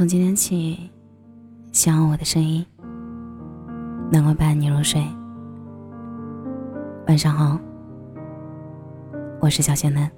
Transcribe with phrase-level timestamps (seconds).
[0.00, 0.90] 从今天起，
[1.72, 2.64] 希望我的声音
[4.10, 4.98] 能够伴你入睡。
[7.06, 7.60] 晚上好，
[9.42, 10.10] 我是小仙男。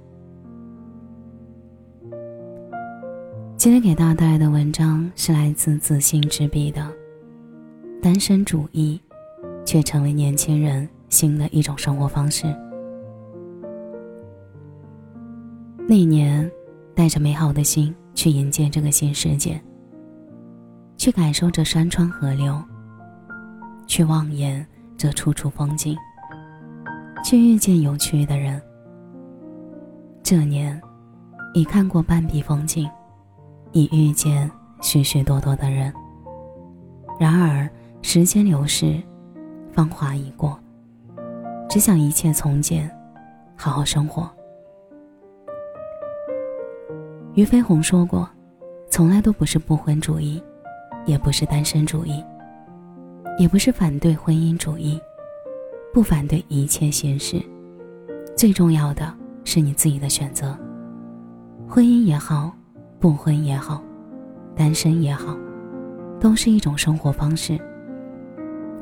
[3.57, 6.81] 今天给大家带来的文章是来自自信之笔的
[8.01, 8.97] 《单身主义》，
[9.65, 12.45] 却成为年轻人新的一种生活方式。
[15.89, 16.49] 那年，
[16.95, 17.93] 带着美好的心。
[18.15, 19.59] 去迎接这个新世界，
[21.03, 22.63] 去感受这山川河流，
[23.85, 24.65] 去望眼
[24.97, 25.97] 这处处风景，
[27.25, 28.61] 去遇见有趣的人。
[30.23, 30.81] 这年，
[31.53, 32.89] 已看过半壁风景，
[33.73, 34.49] 已遇见
[34.81, 35.93] 许许多多的人。
[37.19, 37.69] 然而，
[38.01, 38.97] 时间流逝，
[39.73, 40.57] 芳华已过，
[41.69, 42.89] 只想一切从简，
[43.57, 44.31] 好好生活。
[47.33, 48.25] 俞飞鸿说过
[48.89, 50.41] ：“从来都不是不婚主义，
[51.05, 52.23] 也不是单身主义，
[53.37, 54.99] 也不是反对婚姻主义，
[55.93, 57.41] 不反对一切形式。
[58.35, 60.57] 最重要的是你自己的选择。
[61.67, 62.51] 婚姻也好，
[62.99, 63.81] 不婚也好，
[64.55, 65.37] 单身也好，
[66.19, 67.59] 都是一种生活方式。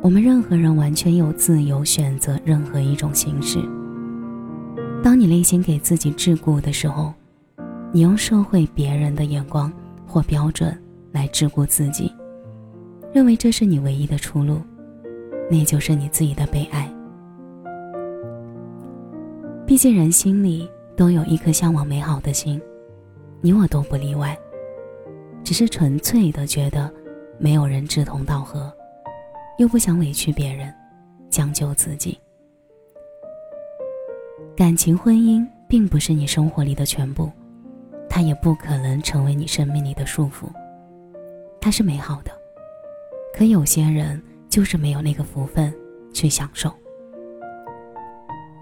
[0.01, 3.59] 我们任何人完全有自由选择任何一种形式。
[5.03, 7.13] 当你内心给自己桎梏的时候。”
[7.93, 9.69] 你用社会别人的眼光
[10.07, 10.80] 或标准
[11.11, 12.13] 来桎梏自己，
[13.13, 14.61] 认为这是你唯一的出路，
[15.49, 16.89] 那就是你自己的悲哀。
[19.65, 22.61] 毕竟人心里都有一颗向往美好的心，
[23.41, 24.37] 你我都不例外。
[25.43, 26.91] 只是纯粹的觉得
[27.39, 28.71] 没有人志同道合，
[29.57, 30.73] 又不想委屈别人，
[31.29, 32.17] 将就自己。
[34.55, 37.31] 感情婚姻并不是你生活里的全部。
[38.13, 40.47] 它也不可能成为你生命里的束缚。
[41.61, 42.31] 它是美好的，
[43.37, 44.19] 可有些人
[44.49, 45.71] 就是没有那个福分
[46.11, 46.73] 去享受。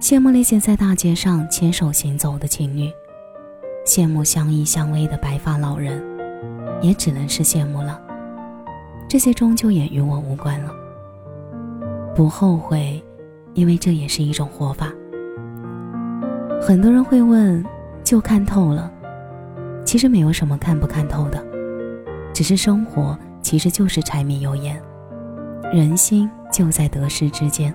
[0.02, 2.92] 羡慕那些在大街上牵手行走的情侣，
[3.86, 6.04] 羡慕相依相偎的白发老人，
[6.82, 8.02] 也只能是羡慕了。
[9.08, 10.76] 这些终究也与我无关了。
[12.14, 13.02] 不后悔，
[13.54, 14.92] 因为这也是一种活法。
[16.62, 17.66] 很多人会问：
[18.04, 18.92] 就看透了？
[19.86, 21.44] 其实没有什么看不看透的，
[22.34, 24.82] 只是生活其实就是柴米油盐，
[25.74, 27.74] 人心就在得失之间，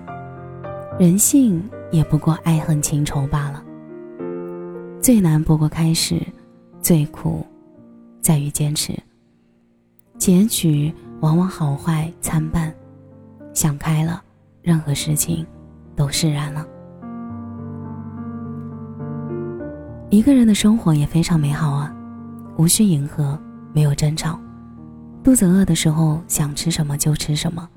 [0.98, 3.62] 人性也不过爱恨情仇罢了。
[5.00, 6.20] 最难不过开始，
[6.81, 7.47] 最苦
[8.20, 8.94] 在于坚持。
[10.16, 12.72] 结局往往好坏参半，
[13.53, 14.22] 想开了，
[14.62, 15.44] 任何事情
[15.94, 16.66] 都释然了。
[20.09, 21.94] 一个人的生活也非常美好啊。
[22.56, 23.37] 无需迎合，
[23.75, 24.39] 没有争吵，
[25.25, 27.69] 肚子饿的时候想吃什么就吃什么。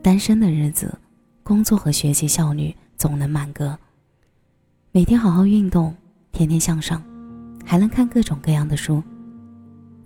[0.00, 0.96] 单身的日子，
[1.42, 3.76] 工作和学习效率总能满格。
[4.92, 5.92] 每天好好运动，
[6.30, 7.02] 天天向上，
[7.64, 9.02] 还能看各种各样的书。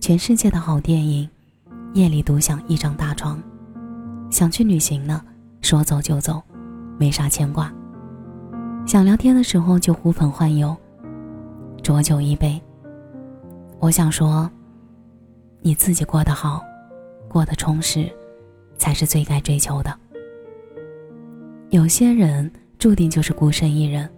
[0.01, 1.29] 全世界的好电影，
[1.93, 3.41] 夜里独享一张大床。
[4.31, 5.23] 想去旅行了，
[5.61, 6.43] 说走就走，
[6.99, 7.71] 没啥牵挂。
[8.87, 10.75] 想聊天的时候就呼朋唤友，
[11.83, 12.59] 浊酒一杯。
[13.79, 14.51] 我想说，
[15.65, 16.61] 你自己过得好，
[17.29, 18.11] 过得充实，
[18.77, 19.97] 才是最该追求的。
[21.71, 22.51] 有些人
[22.81, 24.11] 注定就是孤身一人，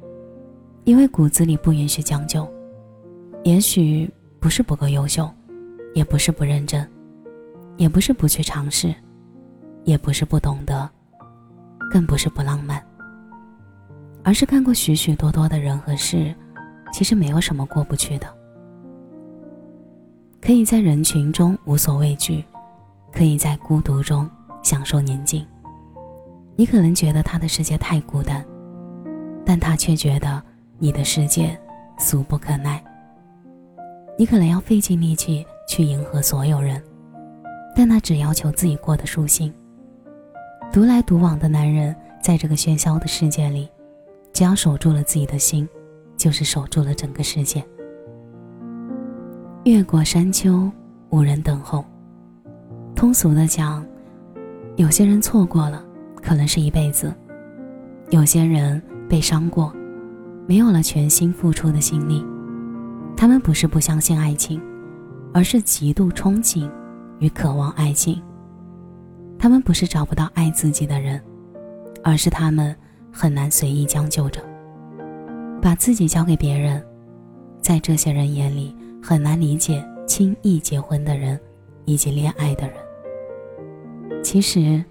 [0.84, 2.50] 因为骨子里不允许将就。
[3.43, 4.10] 也许
[4.41, 5.31] 不是不够优秀，
[5.93, 6.88] 也不是不认真，
[7.76, 8.94] 也不是不去尝试，
[9.84, 10.88] 也不是不懂得，
[11.91, 12.82] 更不是不浪漫，
[14.22, 16.34] 而是看过许许多多的人和事，
[16.91, 18.26] 其实没有什么过不去的。
[20.44, 22.44] 可以在人群中无所畏惧，
[23.10, 24.28] 可以在孤独中
[24.62, 25.43] 享受宁静。
[26.55, 28.44] 你可能觉得他的世界太孤单，
[29.43, 30.43] 但他却觉得
[30.78, 31.59] 你的世界
[31.97, 32.85] 俗不可耐。
[34.19, 36.81] 你可能要费尽力气去迎合所有人，
[37.75, 39.50] 但他只要求自己过得舒心。
[40.70, 43.67] 独来独往的男人，在这个喧嚣的世界里，
[44.35, 45.67] 只要守住了自己的心，
[46.19, 47.64] 就是守住了整个世界。
[49.64, 50.70] 越过山丘，
[51.08, 51.82] 无人等候。
[52.94, 53.82] 通俗的讲，
[54.76, 55.82] 有些人错过了，
[56.16, 57.08] 可能是一辈子；
[58.11, 59.72] 有些人被伤过，
[60.46, 62.22] 没有了全心付出的心力。
[63.16, 64.61] 他们不是不相信爱情，
[65.32, 66.70] 而是极度憧憬
[67.19, 68.22] 与渴望爱情。
[69.38, 71.19] 他们不是找不到爱自己的人，
[72.02, 72.76] 而是他们
[73.11, 74.43] 很难随意将就着，
[75.62, 76.84] 把自己交给别人。
[77.62, 78.76] 在这些人眼里。
[79.06, 81.38] 很难理解轻易结婚的人
[81.84, 82.76] 以及恋爱的人。
[84.22, 84.82] 其实，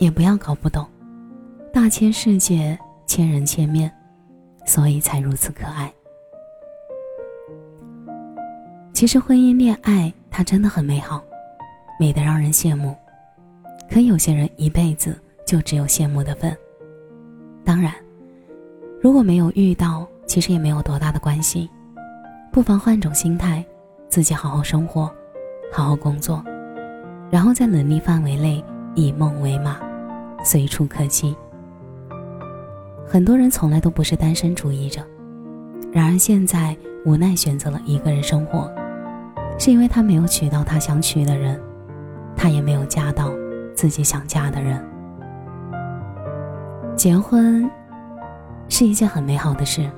[0.00, 0.84] 也不要搞不懂，
[1.72, 2.76] 大千世界，
[3.06, 3.88] 千人千面，
[4.66, 5.92] 所以才如此可爱。
[8.92, 11.22] 其实，婚姻恋爱它真的很美好，
[12.00, 12.92] 美得让人羡慕。
[13.88, 15.16] 可有些人一辈子
[15.46, 16.52] 就只有羡慕的份。
[17.64, 17.94] 当然，
[19.00, 21.70] 如果没有遇到，其实也没有多大的关系。
[22.52, 23.64] 不妨换种心态，
[24.10, 25.10] 自己好好生活，
[25.72, 26.44] 好好工作，
[27.30, 28.62] 然后在能力范围内
[28.94, 29.80] 以梦为马，
[30.44, 31.34] 随处可栖。
[33.06, 35.00] 很多人从来都不是单身主义者，
[35.90, 36.76] 然而现在
[37.06, 38.70] 无奈选择了一个人生活，
[39.58, 41.58] 是因为他没有娶到他想娶的人，
[42.36, 43.30] 他也没有嫁到
[43.74, 44.78] 自己想嫁的人。
[46.94, 47.66] 结婚
[48.68, 49.90] 是一件很美好的事。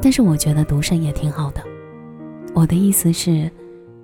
[0.00, 1.62] 但是我觉得独身也挺好的。
[2.54, 3.50] 我的意思是，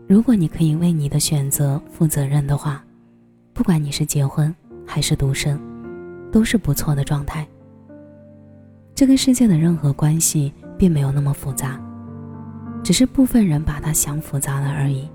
[0.07, 2.85] 如果你可以为你的选择负责任的话，
[3.53, 4.55] 不管你是结婚
[4.87, 5.59] 还是独身，
[6.31, 7.47] 都是不错的状态。
[8.95, 11.81] 这个世界的任何关系并没有那么复杂，
[12.83, 15.09] 只是部分人把它想复杂了而已。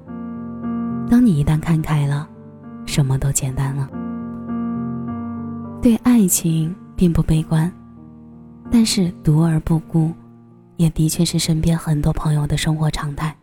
[1.09, 2.27] 当你一旦看开了，
[2.85, 3.89] 什么都简单了。
[5.81, 7.71] 对爱情并不悲观，
[8.69, 10.11] 但是独而不孤。
[10.79, 13.35] 也的确是身边很多朋友的生活常态，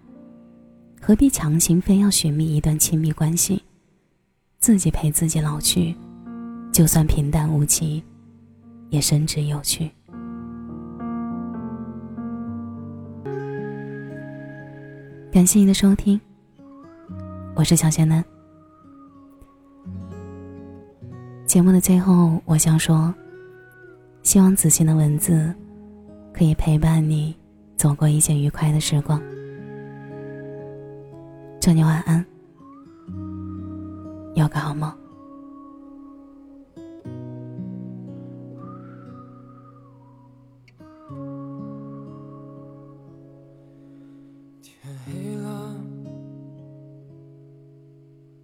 [1.03, 3.63] 何必强行非要寻觅一段亲密关系？
[4.59, 5.95] 自己陪自己老去，
[6.73, 8.03] 就算平淡无奇，
[8.89, 9.91] 也深知有趣。
[15.31, 16.19] 感谢您的收听，
[17.55, 18.25] 我是小仙嫩。
[21.47, 23.15] 节目的最后，我想说，
[24.23, 25.55] 希望子欣的文字。
[26.37, 27.35] 可以陪伴你
[27.79, 29.19] 走过一些愉快的时光。
[31.59, 32.23] 祝你晚安，
[34.35, 34.95] 有个好梦。
[44.61, 45.75] 天黑了，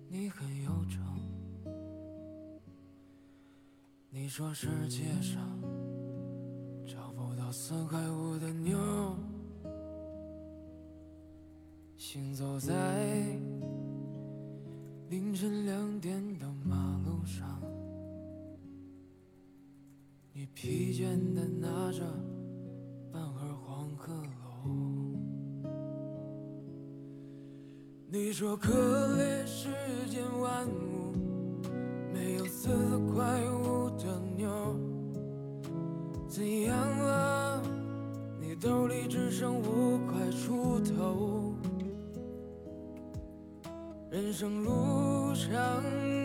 [0.09, 0.99] 你很忧愁。
[4.09, 5.62] 你说世界上。
[7.65, 8.77] 三块五的妞，
[11.97, 12.75] 行走在
[15.09, 17.63] 凌晨两点的马路上，
[20.33, 22.03] 你疲倦的拿着
[23.13, 24.69] 半盒黄鹤楼。
[28.09, 28.73] 你说可
[29.17, 29.69] 怜世
[30.11, 31.13] 间万物，
[32.13, 34.51] 没有四块五的妞，
[36.27, 36.92] 怎样？
[39.13, 41.53] 只剩五块出头，
[44.11, 45.83] 人生路上，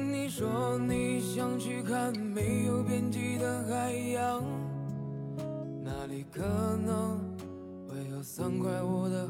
[0.09, 4.41] 你说你想去看没有边际的海洋，
[5.83, 6.41] 那里可
[6.85, 7.19] 能
[7.89, 9.27] 会有三块五的。